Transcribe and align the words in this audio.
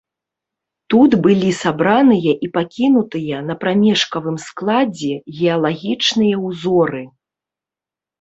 Тут 0.91 1.11
былі 1.25 1.49
сабраныя 1.63 2.31
і 2.47 2.47
пакінутыя 2.55 3.41
на 3.49 3.55
прамежкавым 3.63 4.37
складзе 4.47 5.13
геалагічныя 5.41 6.35
ўзоры. 6.47 7.03